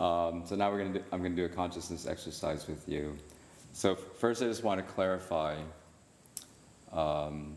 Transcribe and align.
Um, 0.00 0.44
so 0.46 0.56
now 0.56 0.70
we're 0.70 0.78
gonna 0.78 0.98
do, 0.98 1.04
I'm 1.12 1.22
gonna 1.22 1.36
do 1.36 1.44
a 1.44 1.48
consciousness 1.48 2.06
exercise 2.06 2.66
with 2.66 2.88
you. 2.88 3.16
So 3.74 3.94
first, 3.94 4.42
I 4.42 4.46
just 4.46 4.64
want 4.64 4.84
to 4.84 4.92
clarify. 4.94 5.56
Um, 6.90 7.54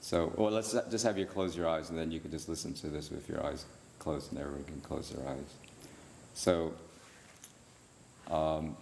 so, 0.00 0.32
well, 0.36 0.50
let's 0.50 0.72
just 0.72 1.04
have 1.04 1.16
you 1.16 1.26
close 1.26 1.56
your 1.56 1.68
eyes, 1.68 1.90
and 1.90 1.98
then 1.98 2.10
you 2.10 2.18
can 2.18 2.30
just 2.30 2.48
listen 2.48 2.72
to 2.74 2.88
this 2.88 3.10
with 3.10 3.28
your 3.28 3.44
eyes 3.44 3.66
closed, 3.98 4.32
and 4.32 4.40
everyone 4.40 4.64
can 4.64 4.80
close 4.80 5.10
their 5.10 5.28
eyes. 5.28 5.54
So, 6.34 6.72
um, 8.30 8.74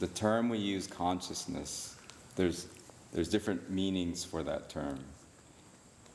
the 0.00 0.08
term 0.08 0.48
we 0.48 0.58
use, 0.58 0.86
consciousness, 0.86 1.96
there's 2.34 2.66
there's 3.12 3.28
different 3.28 3.70
meanings 3.70 4.24
for 4.24 4.42
that 4.42 4.68
term. 4.70 4.98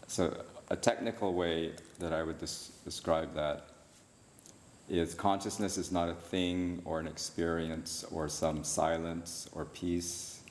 So, 0.08 0.36
a 0.70 0.76
technical 0.76 1.34
way 1.34 1.74
that 2.00 2.12
I 2.12 2.24
would 2.24 2.40
des- 2.40 2.72
describe 2.84 3.34
that 3.36 3.71
is 4.92 5.14
consciousness 5.14 5.78
is 5.78 5.90
not 5.90 6.10
a 6.10 6.14
thing 6.14 6.82
or 6.84 7.00
an 7.00 7.08
experience 7.08 8.04
or 8.12 8.28
some 8.28 8.62
silence 8.62 9.50
or 9.54 9.64
peace 9.64 10.42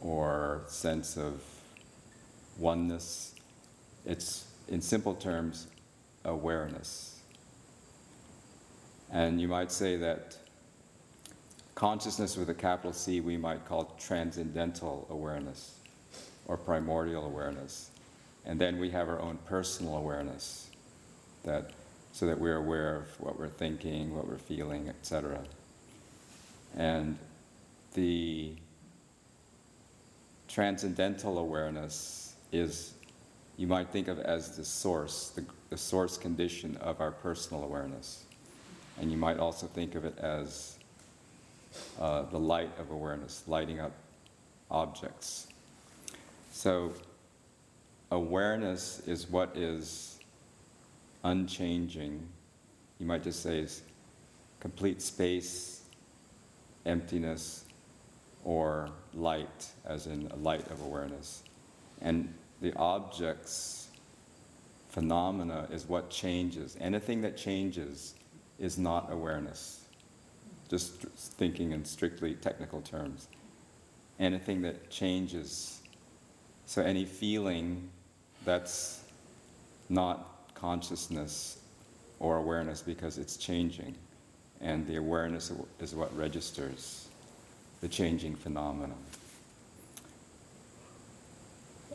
or 0.00 0.62
sense 0.66 1.18
of 1.18 1.42
oneness. 2.58 3.34
It's, 4.06 4.46
in 4.68 4.80
simple 4.80 5.14
terms, 5.14 5.66
awareness. 6.24 7.20
And 9.12 9.38
you 9.38 9.46
might 9.46 9.70
say 9.70 9.96
that 9.96 10.38
consciousness 11.74 12.38
with 12.38 12.48
a 12.48 12.54
capital 12.54 12.94
C 12.94 13.20
we 13.20 13.36
might 13.36 13.66
call 13.66 13.94
transcendental 13.98 15.06
awareness 15.10 15.74
or 16.46 16.56
primordial 16.56 17.26
awareness. 17.26 17.90
And 18.46 18.58
then 18.58 18.78
we 18.78 18.88
have 18.88 19.10
our 19.10 19.20
own 19.20 19.38
personal 19.44 19.96
awareness 19.96 20.70
that 21.44 21.72
so 22.12 22.26
that 22.26 22.38
we're 22.38 22.56
aware 22.56 22.96
of 22.96 23.20
what 23.20 23.38
we're 23.38 23.48
thinking, 23.48 24.14
what 24.14 24.26
we're 24.26 24.38
feeling, 24.38 24.88
etc. 24.88 25.40
And 26.76 27.18
the 27.94 28.52
transcendental 30.48 31.38
awareness 31.38 32.34
is, 32.52 32.94
you 33.56 33.66
might 33.66 33.88
think 33.88 34.08
of 34.08 34.18
as 34.18 34.56
the 34.56 34.64
source, 34.64 35.30
the, 35.30 35.44
the 35.70 35.76
source 35.76 36.16
condition 36.16 36.76
of 36.78 37.00
our 37.00 37.12
personal 37.12 37.64
awareness. 37.64 38.24
And 39.00 39.10
you 39.10 39.16
might 39.16 39.38
also 39.38 39.66
think 39.66 39.94
of 39.94 40.04
it 40.04 40.18
as 40.18 40.76
uh, 42.00 42.22
the 42.22 42.38
light 42.38 42.70
of 42.78 42.90
awareness, 42.90 43.44
lighting 43.46 43.80
up 43.80 43.92
objects. 44.70 45.46
So, 46.52 46.92
awareness 48.10 49.00
is 49.06 49.28
what 49.30 49.56
is 49.56 50.19
unchanging. 51.24 52.26
You 52.98 53.06
might 53.06 53.22
just 53.22 53.42
say 53.42 53.60
is 53.60 53.82
complete 54.60 55.00
space, 55.00 55.82
emptiness, 56.86 57.64
or 58.44 58.90
light, 59.14 59.66
as 59.84 60.06
in 60.06 60.28
a 60.30 60.36
light 60.36 60.70
of 60.70 60.80
awareness. 60.82 61.42
And 62.00 62.32
the 62.60 62.74
objects, 62.76 63.88
phenomena, 64.88 65.68
is 65.70 65.88
what 65.88 66.10
changes. 66.10 66.76
Anything 66.80 67.22
that 67.22 67.36
changes 67.36 68.14
is 68.58 68.78
not 68.78 69.10
awareness. 69.12 69.84
Just 70.68 70.92
thinking 70.92 71.72
in 71.72 71.84
strictly 71.84 72.34
technical 72.34 72.80
terms. 72.80 73.28
Anything 74.18 74.62
that 74.62 74.90
changes. 74.90 75.80
So 76.66 76.82
any 76.82 77.04
feeling 77.04 77.90
that's 78.44 79.02
not 79.88 80.39
consciousness 80.60 81.58
or 82.18 82.36
awareness 82.36 82.82
because 82.82 83.18
it's 83.18 83.36
changing. 83.36 83.94
And 84.60 84.86
the 84.86 84.96
awareness 84.96 85.50
is 85.80 85.94
what 85.94 86.14
registers 86.16 87.08
the 87.80 87.88
changing 87.88 88.36
phenomenon. 88.36 88.94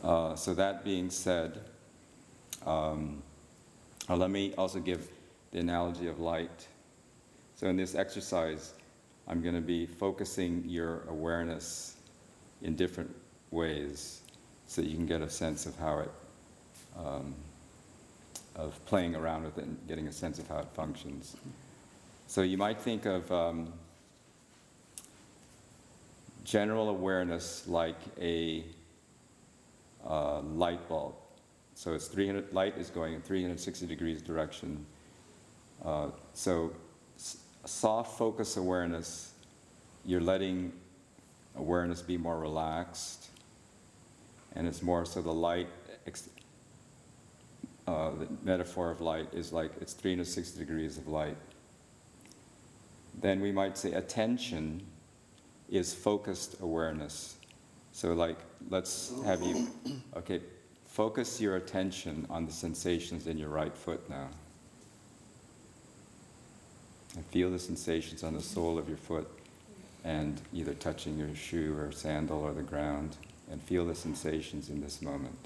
Uh, 0.02 0.34
so, 0.34 0.52
that 0.54 0.84
being 0.84 1.10
said, 1.10 1.60
um, 2.66 3.22
uh, 4.08 4.16
let 4.16 4.30
me 4.30 4.52
also 4.58 4.78
give 4.78 5.08
the 5.52 5.58
analogy 5.58 6.08
of 6.08 6.18
light. 6.20 6.66
So, 7.54 7.68
in 7.68 7.76
this 7.76 7.94
exercise, 7.94 8.74
I'm 9.28 9.42
going 9.42 9.54
to 9.54 9.60
be 9.60 9.86
focusing 9.86 10.64
your 10.66 11.02
awareness 11.08 11.96
in 12.62 12.76
different 12.76 13.14
ways 13.50 14.20
so 14.66 14.82
you 14.82 14.94
can 14.94 15.06
get 15.06 15.22
a 15.22 15.30
sense 15.30 15.66
of 15.66 15.76
how 15.76 15.98
it, 16.00 16.10
um, 16.98 17.34
of 18.56 18.84
playing 18.86 19.14
around 19.14 19.44
with 19.44 19.58
it 19.58 19.64
and 19.64 19.78
getting 19.86 20.08
a 20.08 20.12
sense 20.12 20.38
of 20.38 20.48
how 20.48 20.58
it 20.58 20.68
functions. 20.74 21.36
So, 22.26 22.42
you 22.42 22.58
might 22.58 22.80
think 22.80 23.06
of 23.06 23.30
um, 23.30 23.72
general 26.44 26.88
awareness 26.88 27.66
like 27.68 27.98
a 28.20 28.64
uh, 30.08 30.40
light 30.40 30.88
bulb. 30.88 31.14
So 31.74 31.92
it's 31.92 32.06
300, 32.06 32.52
light 32.52 32.78
is 32.78 32.88
going 32.88 33.14
in 33.14 33.20
360 33.20 33.86
degrees 33.86 34.22
direction. 34.22 34.86
Uh, 35.84 36.08
so 36.32 36.72
soft 37.64 38.16
focus 38.16 38.56
awareness, 38.56 39.34
you're 40.04 40.20
letting 40.20 40.72
awareness 41.56 42.00
be 42.00 42.16
more 42.16 42.38
relaxed. 42.38 43.26
And 44.54 44.66
it's 44.66 44.82
more 44.82 45.04
so 45.04 45.20
the 45.20 45.32
light, 45.32 45.68
uh, 47.86 48.10
the 48.10 48.28
metaphor 48.42 48.90
of 48.90 49.00
light 49.00 49.28
is 49.32 49.52
like 49.52 49.70
it's 49.80 49.92
360 49.92 50.58
degrees 50.58 50.98
of 50.98 51.06
light. 51.08 51.36
Then 53.20 53.40
we 53.40 53.52
might 53.52 53.78
say 53.78 53.92
attention 53.92 54.82
is 55.70 55.94
focused 55.94 56.60
awareness. 56.60 57.36
So, 57.92 58.12
like, 58.12 58.36
let's 58.68 59.12
have 59.24 59.40
you, 59.42 59.68
okay, 60.16 60.40
focus 60.84 61.40
your 61.40 61.56
attention 61.56 62.26
on 62.28 62.44
the 62.44 62.52
sensations 62.52 63.26
in 63.26 63.38
your 63.38 63.48
right 63.48 63.74
foot 63.74 64.08
now. 64.10 64.28
And 67.14 67.24
feel 67.26 67.50
the 67.50 67.58
sensations 67.58 68.22
on 68.22 68.34
the 68.34 68.42
sole 68.42 68.78
of 68.78 68.88
your 68.88 68.98
foot 68.98 69.26
and 70.04 70.40
either 70.52 70.74
touching 70.74 71.18
your 71.18 71.34
shoe 71.34 71.74
or 71.78 71.90
sandal 71.90 72.40
or 72.40 72.52
the 72.52 72.62
ground. 72.62 73.16
And 73.50 73.62
feel 73.62 73.86
the 73.86 73.94
sensations 73.94 74.68
in 74.68 74.80
this 74.82 75.00
moment. 75.00 75.38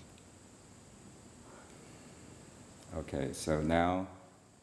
Okay, 2.96 3.30
so 3.32 3.60
now 3.60 4.08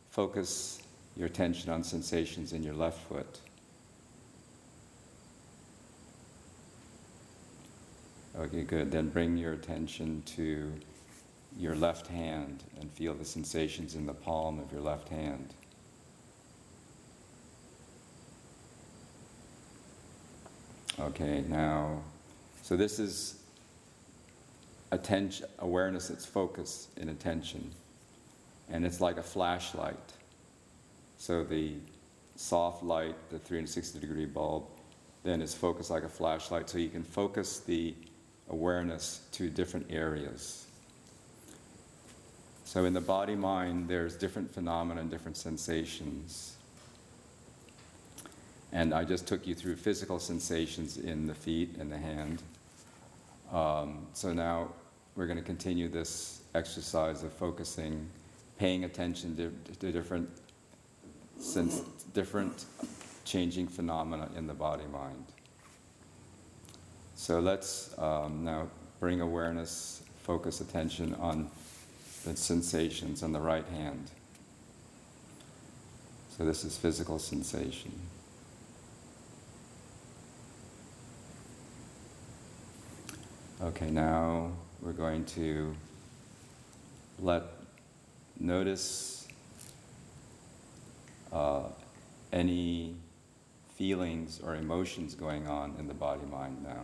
focus 0.09 0.81
your 1.15 1.27
attention 1.27 1.71
on 1.71 1.83
sensations 1.83 2.53
in 2.53 2.61
your 2.61 2.73
left 2.73 2.99
foot. 3.07 3.39
Okay, 8.37 8.63
good. 8.63 8.91
Then 8.91 9.09
bring 9.09 9.37
your 9.37 9.53
attention 9.53 10.21
to 10.35 10.71
your 11.57 11.75
left 11.75 12.07
hand 12.07 12.63
and 12.79 12.91
feel 12.91 13.13
the 13.15 13.25
sensations 13.25 13.95
in 13.95 14.05
the 14.05 14.13
palm 14.13 14.59
of 14.59 14.71
your 14.71 14.81
left 14.81 15.09
hand. 15.09 15.53
Okay, 20.99 21.43
now, 21.47 22.01
so 22.61 22.75
this 22.75 22.99
is 22.99 23.39
attention, 24.91 25.47
awareness, 25.59 26.09
it's 26.09 26.25
focus 26.25 26.89
in 26.97 27.09
attention. 27.09 27.71
And 28.69 28.85
it's 28.85 28.99
like 29.01 29.17
a 29.17 29.23
flashlight. 29.23 30.13
So 31.17 31.43
the 31.43 31.73
soft 32.35 32.83
light, 32.83 33.15
the 33.29 33.39
360 33.39 33.99
degree 33.99 34.25
bulb, 34.25 34.65
then 35.23 35.41
is 35.41 35.53
focused 35.53 35.89
like 35.89 36.03
a 36.03 36.09
flashlight. 36.09 36.69
So 36.69 36.77
you 36.77 36.89
can 36.89 37.03
focus 37.03 37.59
the 37.59 37.95
awareness 38.49 39.21
to 39.33 39.49
different 39.49 39.87
areas. 39.89 40.67
So 42.63 42.85
in 42.85 42.93
the 42.93 43.01
body 43.01 43.35
mind, 43.35 43.87
there's 43.87 44.15
different 44.15 44.53
phenomena 44.53 45.01
and 45.01 45.09
different 45.09 45.37
sensations. 45.37 46.57
And 48.73 48.93
I 48.93 49.05
just 49.05 49.25
took 49.25 49.47
you 49.47 49.55
through 49.55 49.77
physical 49.77 50.19
sensations 50.19 50.97
in 50.97 51.27
the 51.27 51.33
feet 51.33 51.77
and 51.79 51.91
the 51.91 51.97
hand. 51.97 52.43
Um, 53.51 54.07
so 54.13 54.33
now 54.33 54.69
we're 55.15 55.27
going 55.27 55.39
to 55.39 55.45
continue 55.45 55.87
this 55.87 56.41
exercise 56.53 57.23
of 57.23 57.31
focusing, 57.31 58.09
paying 58.57 58.83
attention 58.83 59.35
to, 59.37 59.75
to 59.75 59.91
different, 59.91 60.29
sense, 61.39 61.81
different 62.13 62.65
changing 63.25 63.67
phenomena 63.67 64.29
in 64.35 64.47
the 64.47 64.53
body 64.53 64.85
mind. 64.91 65.25
So 67.15 67.39
let's 67.39 67.97
um, 67.97 68.43
now 68.43 68.67
bring 68.99 69.21
awareness, 69.21 70.01
focus 70.23 70.61
attention 70.61 71.15
on 71.15 71.49
the 72.25 72.35
sensations 72.35 73.23
on 73.23 73.31
the 73.31 73.39
right 73.39 73.65
hand. 73.67 74.11
So 76.37 76.45
this 76.45 76.63
is 76.63 76.77
physical 76.77 77.17
sensation. 77.17 77.91
Okay, 83.61 83.89
now 83.89 84.51
we're 84.81 84.91
going 84.91 85.25
to 85.25 85.75
let 87.19 87.56
notice 88.39 89.27
uh, 91.31 91.63
any 92.31 92.95
feelings 93.75 94.39
or 94.43 94.55
emotions 94.55 95.15
going 95.15 95.47
on 95.47 95.75
in 95.79 95.87
the 95.87 95.93
body 95.93 96.25
mind 96.31 96.63
now. 96.63 96.83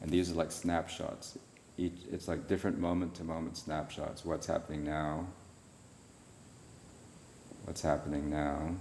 And 0.00 0.10
these 0.10 0.30
are 0.30 0.34
like 0.34 0.52
snapshots. 0.52 1.38
Each, 1.78 1.92
it's 2.10 2.28
like 2.28 2.48
different 2.48 2.78
moment 2.78 3.14
to 3.16 3.24
moment 3.24 3.56
snapshots. 3.56 4.24
What's 4.24 4.46
happening 4.46 4.84
now? 4.84 5.26
What's 7.64 7.82
happening 7.82 8.28
now? 8.28 8.74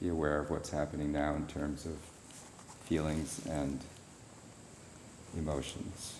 Be 0.00 0.08
aware 0.08 0.40
of 0.40 0.50
what's 0.50 0.70
happening 0.70 1.12
now 1.12 1.34
in 1.34 1.46
terms 1.46 1.86
of 1.86 1.96
feelings 2.84 3.40
and 3.48 3.80
emotions. 5.36 6.16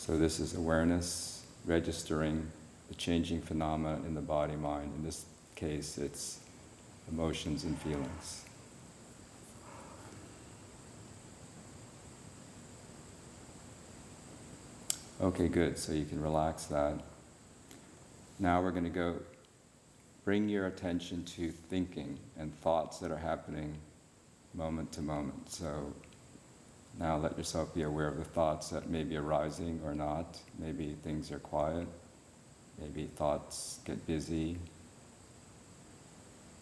So, 0.00 0.16
this 0.16 0.40
is 0.40 0.54
awareness 0.54 1.44
registering 1.66 2.50
the 2.88 2.94
changing 2.94 3.42
phenomena 3.42 3.96
in 4.06 4.14
the 4.14 4.22
body 4.22 4.56
mind. 4.56 4.90
In 4.96 5.04
this 5.04 5.26
case, 5.56 5.98
it's 5.98 6.40
emotions 7.12 7.64
and 7.64 7.78
feelings. 7.82 8.46
Okay, 15.20 15.48
good. 15.48 15.76
So 15.76 15.92
you 15.92 16.06
can 16.06 16.22
relax 16.22 16.64
that. 16.64 16.94
Now 18.38 18.62
we're 18.62 18.70
going 18.70 18.84
to 18.84 18.88
go 18.88 19.16
bring 20.24 20.48
your 20.48 20.66
attention 20.66 21.26
to 21.36 21.50
thinking 21.50 22.18
and 22.38 22.58
thoughts 22.60 23.00
that 23.00 23.10
are 23.10 23.18
happening 23.18 23.76
moment 24.54 24.92
to 24.92 25.02
moment. 25.02 25.52
So 25.52 25.92
now 27.00 27.16
let 27.16 27.36
yourself 27.38 27.74
be 27.74 27.82
aware 27.82 28.08
of 28.08 28.18
the 28.18 28.24
thoughts 28.24 28.68
that 28.68 28.90
may 28.90 29.04
be 29.04 29.16
arising 29.16 29.80
or 29.84 29.94
not. 29.94 30.38
Maybe 30.58 30.94
things 31.02 31.32
are 31.32 31.38
quiet. 31.38 31.88
Maybe 32.78 33.06
thoughts 33.06 33.80
get 33.86 34.06
busy. 34.06 34.58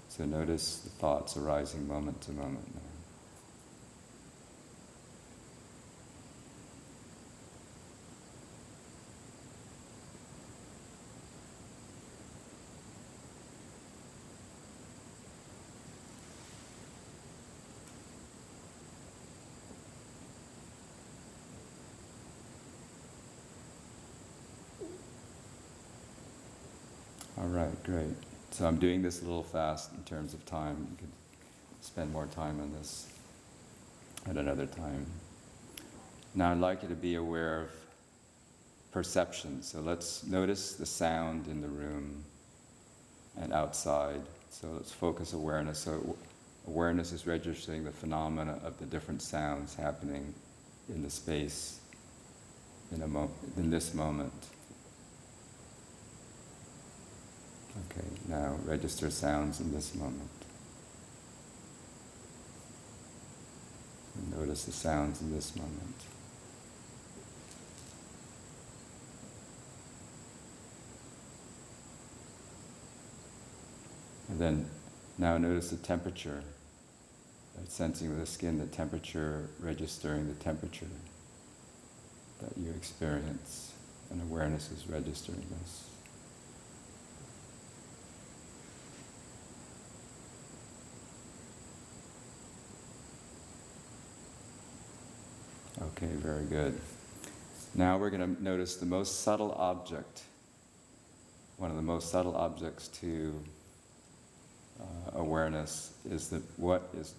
So 0.08 0.24
notice 0.24 0.78
the 0.78 0.90
thoughts 0.90 1.36
arising 1.36 1.88
moment 1.88 2.20
to 2.22 2.32
moment 2.32 2.72
now. 2.72 2.80
All 27.38 27.46
right, 27.68 27.84
great. 27.84 28.14
So 28.50 28.66
I'm 28.66 28.78
doing 28.78 29.02
this 29.02 29.20
a 29.20 29.24
little 29.24 29.42
fast 29.42 29.92
in 29.92 30.02
terms 30.04 30.34
of 30.34 30.44
time. 30.46 30.86
You 30.90 30.96
could 30.96 31.84
spend 31.84 32.12
more 32.12 32.26
time 32.26 32.60
on 32.60 32.72
this 32.72 33.08
at 34.26 34.36
another 34.36 34.66
time. 34.66 35.06
Now 36.34 36.52
I'd 36.52 36.58
like 36.58 36.82
you 36.82 36.88
to 36.88 36.94
be 36.94 37.16
aware 37.16 37.62
of 37.62 37.70
perception. 38.90 39.62
So 39.62 39.80
let's 39.80 40.24
notice 40.24 40.74
the 40.74 40.86
sound 40.86 41.46
in 41.46 41.60
the 41.60 41.68
room 41.68 42.24
and 43.38 43.52
outside. 43.52 44.20
So 44.50 44.68
let's 44.68 44.92
focus 44.92 45.32
awareness. 45.32 45.78
So 45.78 46.16
awareness 46.66 47.12
is 47.12 47.26
registering 47.26 47.84
the 47.84 47.92
phenomena 47.92 48.58
of 48.64 48.78
the 48.78 48.86
different 48.86 49.22
sounds 49.22 49.74
happening 49.74 50.34
in 50.88 51.02
the 51.02 51.10
space 51.10 51.80
in, 52.92 53.10
mo- 53.10 53.30
in 53.56 53.70
this 53.70 53.92
moment. 53.92 54.32
Okay, 57.86 58.06
now 58.28 58.56
register 58.64 59.10
sounds 59.10 59.60
in 59.60 59.72
this 59.72 59.94
moment. 59.94 60.30
Notice 64.36 64.64
the 64.64 64.72
sounds 64.72 65.20
in 65.20 65.32
this 65.32 65.54
moment. 65.56 65.94
And 74.28 74.38
then 74.38 74.70
now 75.16 75.38
notice 75.38 75.70
the 75.70 75.76
temperature. 75.76 76.42
Right, 77.56 77.70
sensing 77.70 78.10
with 78.10 78.20
the 78.20 78.26
skin 78.26 78.58
the 78.58 78.66
temperature, 78.66 79.48
registering 79.60 80.28
the 80.28 80.34
temperature 80.34 80.86
that 82.40 82.56
you 82.56 82.70
experience, 82.70 83.72
and 84.10 84.22
awareness 84.22 84.70
is 84.70 84.86
registering 84.88 85.44
this. 85.60 85.97
Okay, 96.00 96.14
very 96.14 96.44
good. 96.44 96.78
Now 97.74 97.98
we're 97.98 98.10
going 98.10 98.36
to 98.36 98.40
notice 98.40 98.76
the 98.76 98.86
most 98.86 99.22
subtle 99.22 99.50
object, 99.58 100.22
one 101.56 101.70
of 101.70 101.76
the 101.76 101.82
most 101.82 102.12
subtle 102.12 102.36
objects 102.36 102.86
to 103.00 103.34
uh, 104.80 105.18
awareness 105.18 105.94
is 106.08 106.28
that 106.28 106.42
what 106.56 106.88
is 106.96 107.14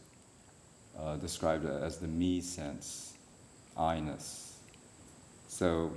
uh, 0.98 1.18
described 1.18 1.66
as 1.66 1.98
the 1.98 2.08
me 2.08 2.40
sense, 2.40 3.16
I-ness. 3.76 4.60
So 5.50 5.92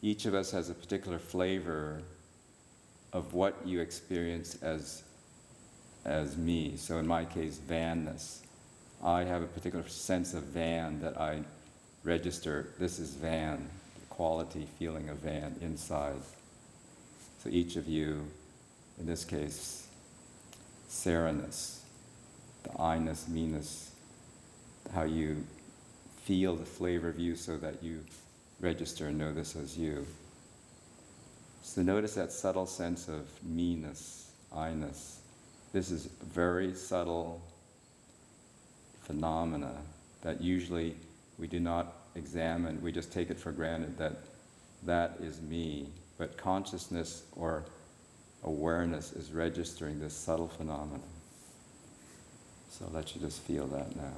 each 0.00 0.24
of 0.24 0.34
us 0.34 0.52
has 0.52 0.70
a 0.70 0.74
particular 0.74 1.18
flavor 1.18 2.02
of 3.12 3.34
what 3.34 3.56
you 3.64 3.80
experience 3.80 4.62
as, 4.62 5.02
as 6.04 6.36
me. 6.36 6.76
So 6.76 6.98
in 6.98 7.06
my 7.08 7.24
case, 7.24 7.58
vanness. 7.68 8.42
I 9.02 9.24
have 9.24 9.42
a 9.42 9.46
particular 9.46 9.88
sense 9.88 10.34
of 10.34 10.44
van 10.44 11.00
that 11.00 11.20
I 11.20 11.42
register. 12.08 12.70
This 12.78 12.98
is 12.98 13.10
van, 13.10 13.68
the 14.00 14.06
quality, 14.06 14.66
feeling 14.78 15.10
of 15.10 15.18
van 15.18 15.54
inside. 15.60 16.16
So 17.44 17.50
each 17.50 17.76
of 17.76 17.86
you, 17.86 18.26
in 18.98 19.04
this 19.04 19.26
case, 19.26 19.86
Saraness, 20.88 21.80
the 22.62 22.80
I-ness, 22.80 23.90
how 24.94 25.02
you 25.02 25.44
feel 26.24 26.56
the 26.56 26.64
flavor 26.64 27.10
of 27.10 27.18
you 27.18 27.36
so 27.36 27.58
that 27.58 27.82
you 27.82 28.02
register 28.58 29.08
and 29.08 29.18
know 29.18 29.34
this 29.34 29.54
as 29.54 29.76
you. 29.76 30.06
So 31.62 31.82
notice 31.82 32.14
that 32.14 32.32
subtle 32.32 32.64
sense 32.64 33.08
of 33.08 33.28
me-ness, 33.44 34.30
I-ness. 34.56 35.20
This 35.74 35.90
is 35.90 36.06
very 36.32 36.74
subtle 36.74 37.42
phenomena 39.02 39.74
that 40.22 40.40
usually 40.40 40.96
we 41.38 41.46
do 41.46 41.60
not 41.60 41.97
examine, 42.18 42.82
we 42.82 42.92
just 42.92 43.12
take 43.12 43.30
it 43.30 43.38
for 43.38 43.52
granted 43.52 43.96
that 43.98 44.16
that 44.84 45.16
is 45.20 45.40
me. 45.40 45.88
But 46.18 46.36
consciousness 46.36 47.22
or 47.36 47.64
awareness 48.44 49.12
is 49.12 49.32
registering 49.32 50.00
this 50.00 50.14
subtle 50.14 50.48
phenomenon. 50.48 51.02
So 52.70 52.86
let 52.92 53.14
you 53.14 53.20
just 53.20 53.40
feel 53.42 53.66
that 53.68 53.96
now. 53.96 54.12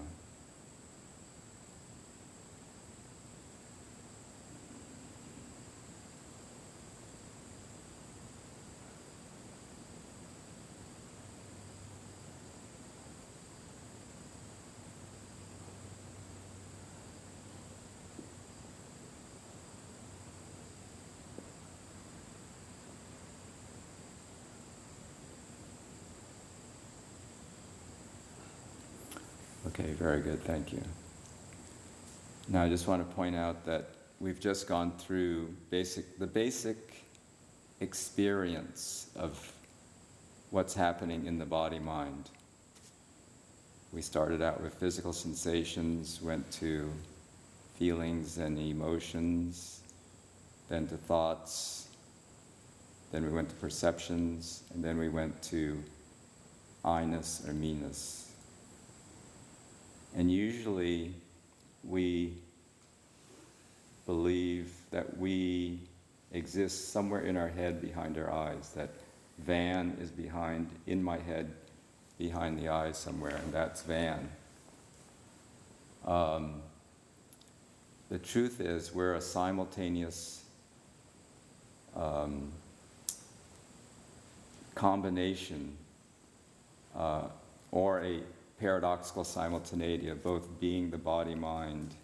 Okay, 29.71 29.93
very 29.93 30.21
good, 30.21 30.43
thank 30.43 30.73
you. 30.73 30.83
Now 32.49 32.65
I 32.65 32.69
just 32.69 32.89
want 32.89 33.09
to 33.09 33.15
point 33.15 33.37
out 33.37 33.65
that 33.67 33.91
we've 34.19 34.41
just 34.41 34.67
gone 34.67 34.91
through 34.99 35.55
basic, 35.71 36.19
the 36.19 36.27
basic 36.27 36.77
experience 37.79 39.11
of 39.15 39.53
what's 40.51 40.75
happening 40.75 41.25
in 41.27 41.39
the 41.39 41.45
body 41.47 41.79
mind. 41.79 42.31
We 43.93 44.03
started 44.03 44.43
out 44.43 44.61
with 44.61 44.75
physical 44.75 45.13
sensations, 45.13 46.21
went 46.21 46.51
to 46.55 46.91
feelings 47.79 48.39
and 48.39 48.59
emotions, 48.59 49.83
then 50.69 50.89
to 50.89 50.97
thoughts, 50.97 51.87
then 53.13 53.25
we 53.25 53.31
went 53.31 53.49
to 53.51 53.55
perceptions, 53.57 54.65
and 54.75 54.83
then 54.83 54.99
we 54.99 55.09
went 55.09 55.41
to 55.45 55.81
I-ness 56.85 57.47
or 57.47 57.53
me-ness. 57.53 58.30
And 60.17 60.31
usually 60.31 61.15
we 61.85 62.35
believe 64.07 64.73
that 64.91 65.17
we 65.19 65.79
exist 66.33 66.93
somewhere 66.93 67.21
in 67.21 67.37
our 67.37 67.49
head 67.49 67.81
behind 67.81 68.19
our 68.19 68.31
eyes, 68.31 68.71
that 68.75 68.91
Van 69.39 69.97
is 70.01 70.11
behind, 70.11 70.69
in 70.87 71.03
my 71.03 71.19
head, 71.19 71.53
behind 72.19 72.59
the 72.59 72.69
eyes 72.69 72.99
somewhere, 72.99 73.37
and 73.37 73.53
that's 73.53 73.83
Van. 73.83 74.29
Um, 76.05 76.63
the 78.09 78.19
truth 78.19 78.61
is, 78.61 78.93
we're 78.93 79.15
a 79.15 79.21
simultaneous 79.21 80.45
um, 81.95 82.51
combination 84.75 85.77
uh, 86.97 87.23
or 87.71 88.03
a 88.03 88.21
paradoxical 88.61 89.25
simultaneity 89.25 90.09
of 90.11 90.23
both 90.23 90.61
being 90.61 90.91
the 90.91 90.99
body 90.99 91.35
mind 91.35 91.95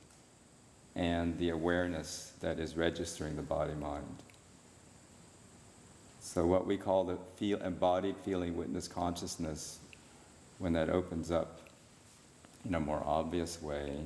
and 0.95 1.39
the 1.39 1.51
awareness 1.51 2.33
that 2.41 2.59
is 2.59 2.77
registering 2.77 3.37
the 3.37 3.43
body 3.43 3.75
mind. 3.75 4.23
So, 6.21 6.47
what 6.47 6.67
we 6.67 6.79
call 6.79 7.05
the 7.05 7.19
feel, 7.37 7.61
embodied 7.63 8.17
feeling 8.25 8.57
witness 8.57 8.89
consciousness, 8.89 9.79
when 10.59 10.73
that 10.73 10.89
opens 10.89 11.31
up 11.31 11.61
in 12.65 12.75
a 12.75 12.81
more 12.81 13.03
obvious 13.05 13.61
way, 13.63 14.01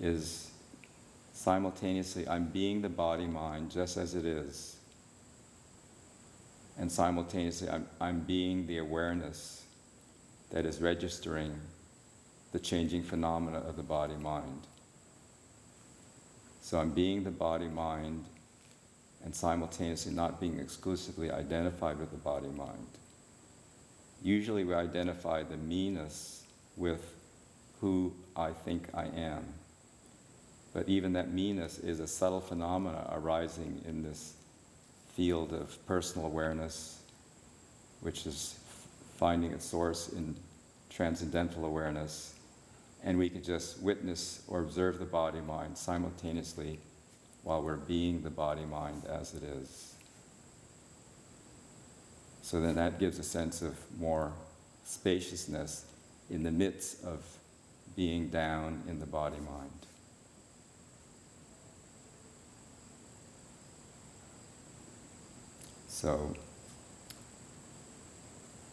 is 0.00 0.50
simultaneously 1.32 2.26
I'm 2.28 2.46
being 2.46 2.82
the 2.82 2.88
body 2.88 3.26
mind 3.26 3.70
just 3.70 3.96
as 3.96 4.16
it 4.16 4.26
is, 4.26 4.76
and 6.76 6.90
simultaneously 6.90 7.70
I'm, 7.70 7.86
I'm 8.00 8.20
being 8.20 8.66
the 8.66 8.78
awareness 8.78 9.60
that 10.50 10.66
is 10.66 10.80
registering 10.80 11.52
the 12.52 12.58
changing 12.58 13.02
phenomena 13.02 13.58
of 13.58 13.76
the 13.76 13.82
body 13.82 14.16
mind. 14.16 14.66
So 16.60 16.78
I'm 16.78 16.90
being 16.90 17.24
the 17.24 17.30
body 17.30 17.68
mind 17.68 18.24
and 19.24 19.34
simultaneously 19.34 20.12
not 20.12 20.40
being 20.40 20.58
exclusively 20.58 21.30
identified 21.30 21.98
with 21.98 22.10
the 22.10 22.16
body 22.16 22.48
mind. 22.48 22.86
Usually 24.22 24.64
we 24.64 24.74
identify 24.74 25.42
the 25.42 25.56
me-ness 25.56 26.44
with 26.76 27.14
who 27.80 28.12
I 28.36 28.50
think 28.50 28.88
I 28.94 29.06
am. 29.06 29.44
But 30.72 30.88
even 30.88 31.14
that 31.14 31.32
me-ness 31.32 31.78
is 31.78 32.00
a 32.00 32.06
subtle 32.06 32.40
phenomena 32.40 33.08
arising 33.12 33.82
in 33.86 34.02
this 34.02 34.34
field 35.14 35.52
of 35.52 35.84
personal 35.86 36.26
awareness, 36.26 37.00
which 38.00 38.26
is 38.26 38.59
finding 39.20 39.52
its 39.52 39.66
source 39.66 40.08
in 40.08 40.34
transcendental 40.88 41.66
awareness. 41.66 42.34
And 43.04 43.18
we 43.18 43.28
can 43.28 43.42
just 43.42 43.80
witness 43.82 44.42
or 44.48 44.60
observe 44.60 44.98
the 44.98 45.04
body 45.04 45.40
mind 45.40 45.76
simultaneously 45.76 46.78
while 47.42 47.62
we're 47.62 47.76
being 47.76 48.22
the 48.22 48.30
body 48.30 48.64
mind 48.64 49.04
as 49.04 49.34
it 49.34 49.42
is. 49.42 49.94
So 52.42 52.60
then 52.60 52.74
that 52.76 52.98
gives 52.98 53.18
a 53.18 53.22
sense 53.22 53.62
of 53.62 53.78
more 53.98 54.32
spaciousness 54.84 55.84
in 56.30 56.42
the 56.42 56.50
midst 56.50 57.04
of 57.04 57.22
being 57.96 58.28
down 58.28 58.82
in 58.88 59.00
the 59.00 59.06
body 59.06 59.36
mind. 59.36 59.70
So 65.88 66.34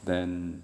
then 0.08 0.64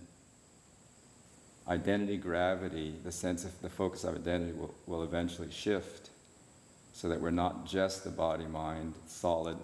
identity 1.68 2.18
gravity, 2.18 2.96
the 3.04 3.12
sense 3.12 3.46
of 3.46 3.62
the 3.62 3.70
focus 3.70 4.04
of 4.04 4.16
identity 4.16 4.54
will, 4.54 4.74
will 4.88 5.04
eventually 5.04 5.52
shift 5.52 6.10
so 6.94 7.10
that 7.10 7.22
we're 7.22 7.32
not 7.32 7.66
just 7.66 8.04
the 8.04 8.10
body 8.10 8.46
mind 8.46 8.94
solid 9.06 9.58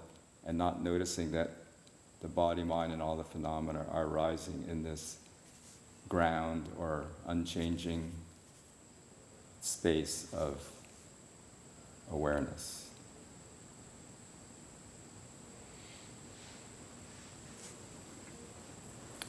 and 0.46 0.58
not 0.58 0.84
noticing 0.84 1.32
that 1.32 1.52
the 2.22 2.28
body 2.28 2.64
mind 2.64 2.92
and 2.92 3.02
all 3.02 3.16
the 3.16 3.24
phenomena 3.24 3.86
are 3.92 4.08
rising 4.08 4.66
in 4.70 4.84
this 4.84 5.18
ground 6.08 6.66
or 6.78 7.06
unchanging 7.28 8.12
space 9.62 10.28
of 10.34 10.70
awareness. 12.12 12.89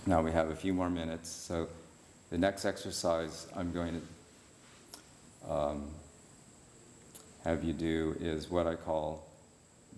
Now 0.06 0.22
we 0.22 0.32
have 0.32 0.48
a 0.48 0.56
few 0.56 0.72
more 0.72 0.88
minutes, 0.88 1.28
so 1.28 1.68
the 2.30 2.38
next 2.38 2.64
exercise 2.64 3.46
I'm 3.54 3.70
going 3.70 4.00
to 5.44 5.52
um, 5.52 5.90
have 7.44 7.62
you 7.62 7.74
do 7.74 8.16
is 8.18 8.50
what 8.50 8.66
I 8.66 8.76
call 8.76 9.26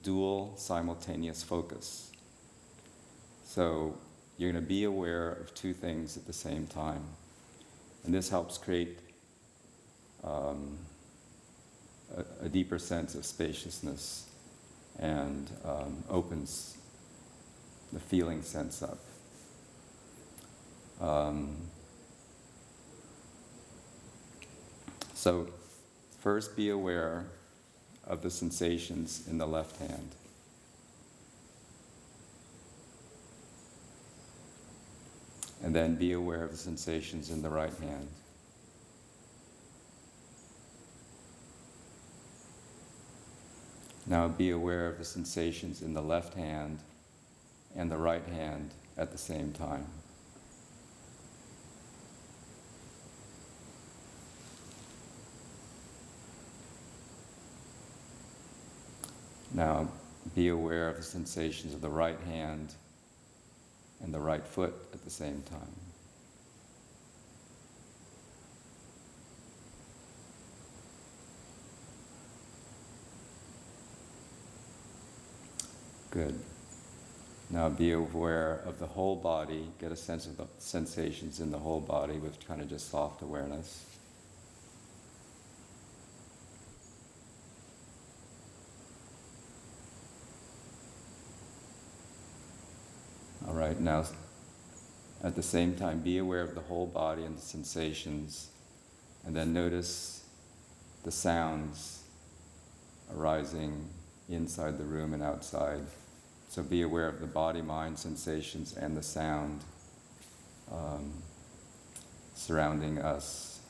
dual 0.02 0.54
simultaneous 0.56 1.44
focus. 1.44 2.11
So 3.44 3.97
you're 4.38 4.50
going 4.50 4.62
to 4.62 4.68
be 4.68 4.85
aware 4.85 5.30
of 5.30 5.54
two 5.54 5.73
things 5.73 6.16
at 6.16 6.26
the 6.26 6.32
same 6.32 6.66
time. 6.66 7.04
And 8.04 8.12
this 8.12 8.28
helps 8.28 8.59
create 8.59 8.99
um, 10.25 10.78
a, 12.16 12.47
a, 12.47 12.49
deeper 12.49 12.78
sense 12.78 13.14
of 13.14 13.25
spaciousness 13.25 14.28
and 14.99 15.49
um, 15.64 16.02
opens 16.09 16.76
the 17.92 18.00
feeling 18.00 18.42
sense 18.42 18.82
up. 18.82 18.99
Um, 21.02 21.56
so, 25.14 25.49
first 26.21 26.56
be 26.56 26.71
aware 26.71 27.26
of 28.06 28.23
the 28.23 28.30
sensations 28.30 29.26
in 29.28 29.37
the 29.37 29.47
left 29.47 29.78
hand. 29.78 30.14
And 35.64 35.75
then 35.75 35.97
be 35.97 36.12
aware 36.12 36.44
of 36.44 36.52
the 36.52 36.56
sensations 36.56 37.30
in 37.30 37.42
the 37.42 37.50
right 37.50 37.75
hand. 37.80 38.09
Now 44.06 44.28
be 44.28 44.50
aware 44.50 44.88
of 44.88 44.99
the 44.99 45.04
sensations 45.04 45.82
in 45.82 45.94
the 45.94 46.02
left 46.02 46.35
hand 46.35 46.78
and 47.76 47.90
the 47.90 47.97
right 47.97 48.26
hand 48.26 48.71
at 48.97 49.11
the 49.11 49.18
same 49.18 49.52
time. 49.52 49.87
Now, 59.54 59.88
be 60.35 60.49
aware 60.49 60.88
of 60.88 60.97
the 60.97 61.02
sensations 61.02 61.75
of 61.75 61.80
the 61.80 61.90
right 61.90 62.18
hand 62.21 62.75
and 64.02 64.12
the 64.12 64.21
right 64.21 64.44
foot 64.44 64.75
at 64.92 65.04
the 65.04 65.11
same 65.11 65.42
time. 65.42 65.61
Good. 76.11 76.38
Now 77.49 77.68
be 77.68 77.92
aware 77.92 78.62
of 78.66 78.78
the 78.78 78.87
whole 78.87 79.16
body, 79.16 79.68
get 79.78 79.92
a 79.92 79.97
sense 79.97 80.26
of 80.26 80.37
the 80.37 80.47
sensations 80.59 81.40
in 81.40 81.50
the 81.50 81.59
whole 81.59 81.80
body 81.80 82.18
with 82.18 82.47
kind 82.47 82.61
of 82.61 82.68
just 82.68 82.90
soft 82.90 83.23
awareness. 83.23 83.85
All 93.49 93.54
right, 93.54 93.78
now 93.92 94.04
at 95.22 95.37
the 95.37 95.42
same 95.42 95.76
time, 95.76 96.00
be 96.00 96.18
aware 96.18 96.40
of 96.42 96.54
the 96.54 96.62
whole 96.62 96.87
body 96.87 97.22
and 97.22 97.37
the 97.37 97.42
sensations, 97.42 98.49
and 99.25 99.37
then 99.37 99.52
notice 99.52 100.25
the 101.04 101.12
sounds 101.12 102.02
arising 103.14 103.88
inside 104.28 104.78
the 104.78 104.84
room 104.84 105.14
and 105.14 105.22
outside. 105.22 105.82
So 106.49 106.62
be 106.62 106.82
aware 106.82 107.06
of 107.06 107.20
the 107.20 107.26
body, 107.26 107.62
mind, 107.62 107.99
sensations, 107.99 108.76
and 108.76 108.96
the 108.96 109.02
sound 109.02 109.61
um, 110.72 111.12
surrounding 112.34 112.99
us 112.99 113.61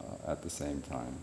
uh, 0.00 0.32
at 0.32 0.42
the 0.42 0.50
same 0.50 0.80
time. 0.82 1.18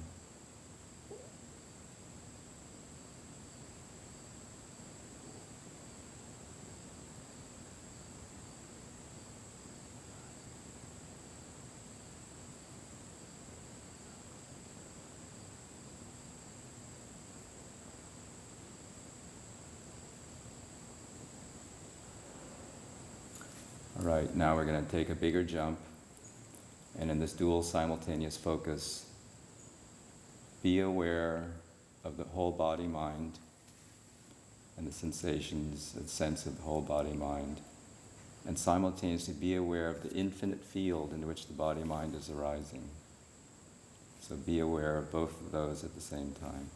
Right, 24.11 24.35
now 24.35 24.55
we're 24.55 24.65
going 24.65 24.83
to 24.83 24.91
take 24.91 25.09
a 25.09 25.15
bigger 25.15 25.43
jump. 25.43 25.79
And 26.99 27.09
in 27.09 27.19
this 27.19 27.33
dual 27.33 27.63
simultaneous 27.63 28.35
focus, 28.35 29.05
be 30.61 30.81
aware 30.81 31.45
of 32.03 32.17
the 32.17 32.25
whole 32.25 32.51
body 32.51 32.87
mind 32.87 33.39
and 34.77 34.85
the 34.85 34.91
sensations 34.91 35.93
and 35.95 36.09
sense 36.09 36.45
of 36.45 36.57
the 36.57 36.63
whole 36.63 36.81
body 36.81 37.13
mind, 37.13 37.61
and 38.47 38.57
simultaneously 38.57 39.33
be 39.33 39.55
aware 39.55 39.89
of 39.89 40.03
the 40.03 40.11
infinite 40.13 40.63
field 40.63 41.13
in 41.13 41.27
which 41.27 41.47
the 41.47 41.53
body 41.53 41.83
mind 41.83 42.15
is 42.15 42.29
arising. 42.29 42.83
So 44.21 44.35
be 44.35 44.59
aware 44.59 44.97
of 44.97 45.11
both 45.11 45.39
of 45.41 45.51
those 45.51 45.83
at 45.83 45.95
the 45.95 46.01
same 46.01 46.33
time. 46.33 46.69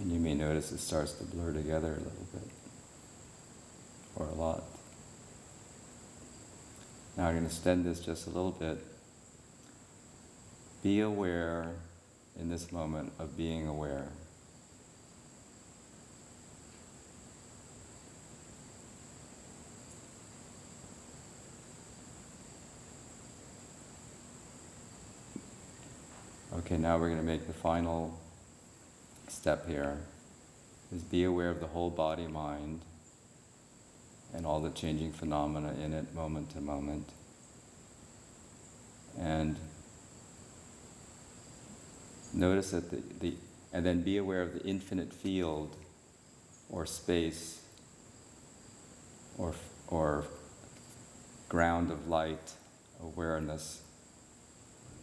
And 0.00 0.12
you 0.12 0.20
may 0.20 0.34
notice 0.58 0.72
it 0.72 0.78
starts 0.78 1.12
to 1.12 1.22
blur 1.22 1.52
together 1.52 1.92
a 1.92 1.98
little 1.98 2.26
bit, 2.32 2.50
or 4.16 4.26
a 4.26 4.34
lot. 4.34 4.64
Now 7.16 7.26
I'm 7.26 7.34
going 7.34 7.44
to 7.44 7.46
extend 7.46 7.84
this 7.84 8.00
just 8.00 8.26
a 8.26 8.30
little 8.30 8.50
bit. 8.50 8.84
Be 10.82 10.98
aware 10.98 11.68
in 12.40 12.48
this 12.50 12.72
moment 12.72 13.12
of 13.20 13.36
being 13.36 13.68
aware. 13.68 14.08
Okay, 26.52 26.76
now 26.76 26.98
we're 26.98 27.10
going 27.10 27.20
to 27.20 27.24
make 27.24 27.46
the 27.46 27.52
final 27.52 28.18
step 29.28 29.68
here 29.68 29.98
is 30.94 31.02
be 31.02 31.24
aware 31.24 31.50
of 31.50 31.60
the 31.60 31.66
whole 31.66 31.90
body 31.90 32.26
mind 32.26 32.80
and 34.34 34.46
all 34.46 34.60
the 34.60 34.70
changing 34.70 35.12
phenomena 35.12 35.74
in 35.82 35.92
it 35.92 36.14
moment 36.14 36.50
to 36.50 36.60
moment. 36.60 37.08
And 39.18 39.56
notice 42.32 42.70
that 42.70 42.90
the, 42.90 43.02
the 43.20 43.34
and 43.72 43.84
then 43.84 44.02
be 44.02 44.16
aware 44.16 44.42
of 44.42 44.54
the 44.54 44.64
infinite 44.64 45.12
field 45.12 45.76
or 46.70 46.86
space 46.86 47.62
or, 49.36 49.54
or 49.88 50.24
ground 51.48 51.90
of 51.90 52.08
light 52.08 52.52
awareness, 53.02 53.82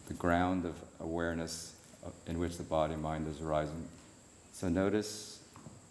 the 0.08 0.14
ground 0.14 0.64
of 0.64 0.74
awareness 1.00 1.74
in 2.26 2.38
which 2.38 2.56
the 2.56 2.62
body 2.62 2.96
mind 2.96 3.26
is 3.28 3.40
arising. 3.40 3.88
So 4.52 4.68
notice, 4.68 5.35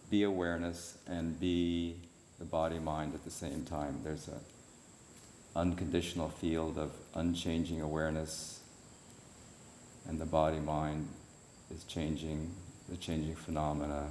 be 0.10 0.24
awareness, 0.24 0.98
and 1.08 1.40
be 1.40 1.96
the 2.40 2.46
body 2.46 2.80
mind 2.80 3.14
at 3.14 3.24
the 3.24 3.32
same 3.32 3.64
time. 3.66 4.00
There's 4.04 4.28
a 4.28 4.40
unconditional 5.58 6.30
field 6.30 6.78
of 6.78 6.92
unchanging 7.14 7.82
awareness, 7.82 8.60
and 10.08 10.20
the 10.20 10.26
body 10.26 10.60
mind 10.60 11.08
is 11.74 11.84
changing, 11.86 12.52
the 12.90 12.98
changing 12.98 13.36
phenomena. 13.36 14.10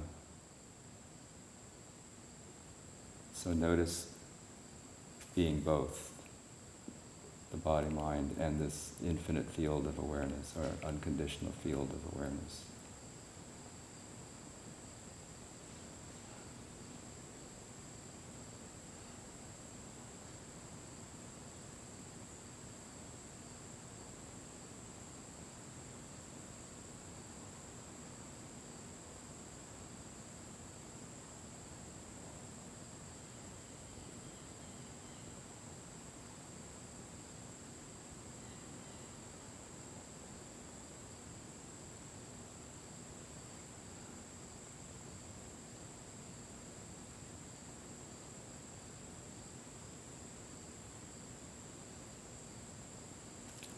So 3.33 3.53
notice 3.53 4.11
being 5.35 5.59
both 5.59 6.11
the 7.51 7.57
body 7.57 7.89
mind 7.89 8.35
and 8.39 8.59
this 8.59 8.93
infinite 9.05 9.45
field 9.45 9.85
of 9.85 9.97
awareness 9.99 10.53
or 10.57 10.87
unconditional 10.87 11.51
field 11.63 11.89
of 11.91 12.15
awareness. 12.15 12.65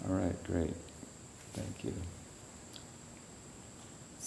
All 0.07 0.15
right, 0.15 0.43
great. 0.45 0.73
Thank 1.53 1.83
you. 1.83 1.93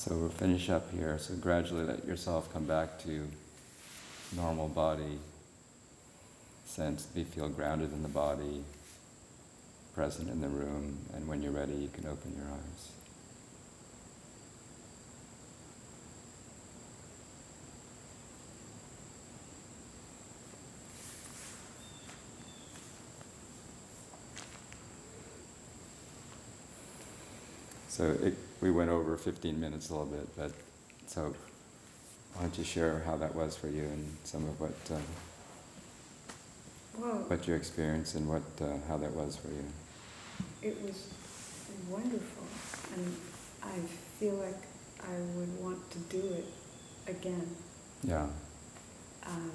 So 0.01 0.17
we'll 0.17 0.31
finish 0.31 0.71
up 0.71 0.91
here. 0.93 1.19
So 1.19 1.35
gradually 1.35 1.85
let 1.85 2.07
yourself 2.07 2.51
come 2.55 2.65
back 2.65 2.99
to 3.03 3.29
normal 4.35 4.69
body 4.69 5.19
sense, 6.65 7.05
be 7.05 7.25
feel 7.25 7.51
grounded 7.51 7.93
in 7.93 8.03
the 8.03 8.09
body, 8.09 8.65
present 9.95 10.31
in 10.31 10.41
the 10.41 10.49
room, 10.49 10.97
and 11.15 11.29
when 11.29 11.43
you're 11.43 11.53
ready, 11.53 11.75
you 11.75 11.89
can 11.89 12.07
open 12.07 12.33
your 12.35 12.47
eyes. 12.47 13.00
So 27.91 28.17
it, 28.23 28.35
we 28.61 28.71
went 28.71 28.89
over 28.89 29.17
15 29.17 29.59
minutes 29.61 29.91
a 29.91 29.95
little 29.95 30.07
bit, 30.07 30.29
but 30.37 30.53
so 31.09 31.35
why 32.35 32.43
don't 32.43 32.57
you 32.57 32.63
share 32.63 33.01
how 33.05 33.17
that 33.17 33.35
was 33.35 33.57
for 33.57 33.67
you 33.67 33.83
and 33.83 34.17
some 34.23 34.45
of 34.49 34.61
what 34.61 34.75
uh, 34.93 34.97
Well, 36.97 37.25
what 37.27 37.49
your 37.49 37.57
experience 37.57 38.15
and 38.15 38.29
what 38.29 38.43
uh, 38.61 38.77
how 38.89 38.97
that 38.99 39.11
was 39.13 39.35
for 39.37 39.49
you? 39.49 39.65
it 40.63 40.81
was 40.83 41.09
wonderful, 41.91 42.45
and 42.95 43.17
I 43.63 43.79
feel 44.21 44.35
like 44.35 44.63
I 45.01 45.15
would 45.37 45.59
want 45.61 45.91
to 45.91 45.99
do 45.99 46.23
it 46.35 46.45
again. 47.09 47.57
Yeah, 48.05 48.27
Um, 49.27 49.51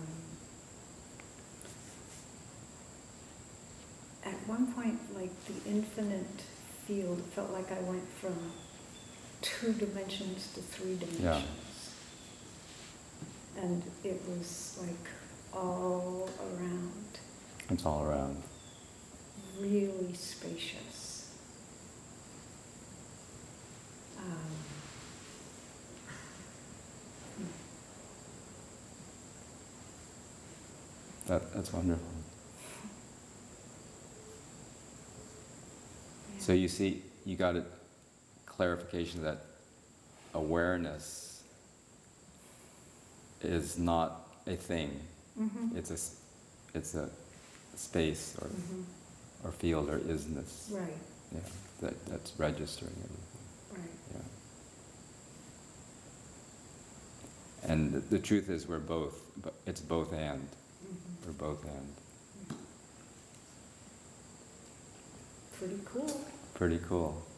at 4.26 4.34
one 4.48 4.74
point, 4.74 5.00
like 5.16 5.32
the 5.46 5.70
infinite 5.70 6.44
field, 6.88 7.20
it 7.20 7.26
felt 7.34 7.52
like 7.52 7.72
I 7.72 7.80
went 7.82 8.08
from 8.20 8.36
two 9.42 9.74
dimensions 9.74 10.52
to 10.54 10.62
three 10.62 10.96
dimensions. 10.98 11.92
And 13.58 13.82
it 14.04 14.22
was 14.28 14.78
like 14.82 15.08
all 15.54 16.30
around, 16.40 17.20
it's 17.70 17.86
all 17.86 18.04
around. 18.04 18.42
really 19.60 20.14
spacious. 20.14 21.30
Um, 24.18 24.52
That 31.28 31.54
that's 31.54 31.74
wonderful. 31.74 32.06
yeah. 36.35 36.35
So 36.46 36.54
you 36.54 36.68
see, 36.68 37.02
you 37.26 37.36
got 37.36 37.56
a 37.56 37.64
clarification 38.46 39.24
that 39.24 39.40
awareness 40.36 41.42
is 43.42 43.80
not 43.80 44.28
a 44.46 44.56
thing. 44.56 44.92
Mhm. 45.40 45.76
It's 45.76 45.90
a 45.90 45.98
it's 46.78 46.94
a 46.94 47.10
space 47.76 48.36
or 48.40 48.48
Mhm. 48.48 48.84
or 49.44 49.52
field 49.54 49.90
or 49.90 49.98
isness. 50.02 50.70
Right, 50.72 50.94
Yeah, 51.34 51.40
that 51.82 52.06
that's 52.06 52.32
registering 52.38 52.94
everything. 52.94 53.82
right. 53.82 54.24
Yeah. 57.64 57.72
And 57.72 57.92
the, 57.92 58.00
the 58.02 58.20
truth 58.20 58.52
is, 58.52 58.68
we're 58.68 58.78
both. 58.78 59.20
It's 59.66 59.82
both 59.82 60.14
and. 60.14 60.48
Mhm. 60.48 61.26
We're 61.26 61.34
both 61.34 61.64
and. 61.66 61.94
pretty 65.58 65.80
cool. 65.86 66.26
Pretty 66.56 66.80
cool. 66.88 67.35